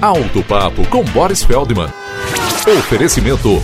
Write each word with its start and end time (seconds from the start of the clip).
Alto 0.00 0.42
Papo 0.44 0.86
com 0.86 1.02
Boris 1.02 1.42
Feldman. 1.42 1.88
Oferecimento. 2.78 3.60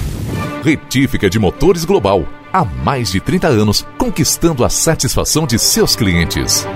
Retífica 0.65 1.31
de 1.31 1.39
Motores 1.39 1.85
Global. 1.85 2.27
Há 2.53 2.65
mais 2.65 3.13
de 3.13 3.21
30 3.21 3.47
anos, 3.47 3.87
conquistando 3.97 4.65
a 4.65 4.69
satisfação 4.69 5.47
de 5.47 5.59
seus 5.59 5.95
clientes. 5.95 6.67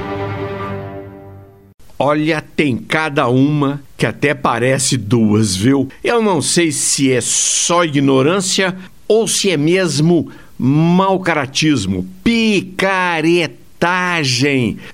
Olha, 1.99 2.41
tem 2.41 2.77
cada 2.77 3.27
uma 3.29 3.83
que 3.97 4.07
até 4.07 4.35
parece 4.35 4.97
duas, 4.97 5.57
viu? 5.57 5.89
Eu 6.05 6.23
não 6.23 6.41
sei 6.41 6.71
se 6.71 7.13
é 7.13 7.21
só 7.21 7.85
ignorância 7.85 8.77
ou 9.09 9.27
se 9.27 9.51
é 9.51 9.57
mesmo 9.57 10.31
mau 10.57 11.19
caratismo, 11.19 12.07
picareta 12.23 13.68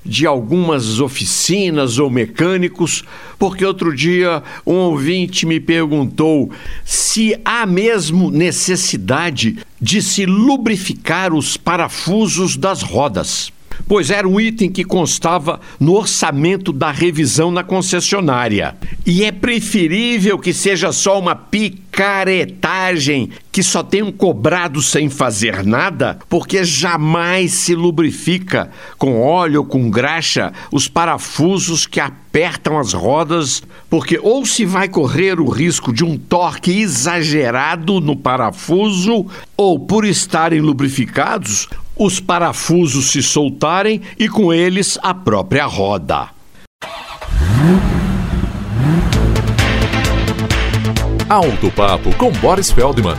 de 0.04 0.26
algumas 0.26 1.00
oficinas 1.00 1.98
ou 1.98 2.10
mecânicos, 2.10 3.02
porque 3.38 3.64
outro 3.64 3.94
dia 3.94 4.42
um 4.66 4.74
ouvinte 4.74 5.46
me 5.46 5.58
perguntou 5.58 6.50
se 6.84 7.34
há 7.44 7.64
mesmo 7.64 8.30
necessidade 8.30 9.58
de 9.80 10.02
se 10.02 10.26
lubrificar 10.26 11.32
os 11.32 11.56
parafusos 11.56 12.56
das 12.56 12.82
rodas 12.82 13.53
pois 13.86 14.10
era 14.10 14.28
um 14.28 14.40
item 14.40 14.70
que 14.70 14.84
constava 14.84 15.60
no 15.78 15.94
orçamento 15.94 16.72
da 16.72 16.90
revisão 16.90 17.50
na 17.50 17.62
concessionária. 17.62 18.76
E 19.06 19.24
é 19.24 19.32
preferível 19.32 20.38
que 20.38 20.52
seja 20.52 20.92
só 20.92 21.18
uma 21.18 21.34
picaretagem 21.34 23.30
que 23.52 23.62
só 23.62 23.82
tenham 23.82 24.10
cobrado 24.10 24.82
sem 24.82 25.08
fazer 25.08 25.64
nada, 25.64 26.18
porque 26.28 26.64
jamais 26.64 27.52
se 27.52 27.74
lubrifica 27.74 28.70
com 28.98 29.20
óleo 29.20 29.60
ou 29.60 29.66
com 29.66 29.88
graxa 29.88 30.52
os 30.72 30.88
parafusos 30.88 31.86
que 31.86 32.00
apertam 32.00 32.78
as 32.78 32.92
rodas, 32.92 33.62
porque 33.88 34.18
ou 34.20 34.44
se 34.44 34.64
vai 34.64 34.88
correr 34.88 35.38
o 35.38 35.48
risco 35.48 35.92
de 35.92 36.04
um 36.04 36.18
torque 36.18 36.80
exagerado 36.80 38.00
no 38.00 38.16
parafuso, 38.16 39.26
ou 39.56 39.78
por 39.78 40.04
estarem 40.04 40.60
lubrificados, 40.60 41.68
os 41.96 42.20
parafusos 42.20 43.10
se 43.10 43.22
soltarem 43.22 44.00
e 44.18 44.28
com 44.28 44.52
eles 44.52 44.98
a 45.02 45.14
própria 45.14 45.66
roda. 45.66 46.28
Alto 51.28 51.70
Papo 51.70 52.14
com 52.16 52.30
Boris 52.32 52.70
Feldman. 52.70 53.16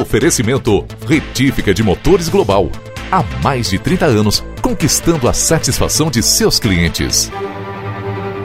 Oferecimento 0.00 0.84
Retífica 1.08 1.72
de 1.72 1.82
Motores 1.82 2.28
Global. 2.28 2.70
Há 3.10 3.22
mais 3.42 3.70
de 3.70 3.78
30 3.78 4.06
anos, 4.06 4.44
conquistando 4.60 5.28
a 5.28 5.32
satisfação 5.32 6.10
de 6.10 6.22
seus 6.22 6.58
clientes. 6.58 7.30